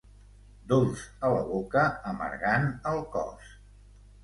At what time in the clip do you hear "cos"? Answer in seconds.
3.15-3.55